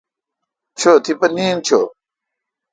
چو 0.79 0.91
تیپہ 1.05 1.27
نیند 1.35 1.61
چو۔ 1.67 1.79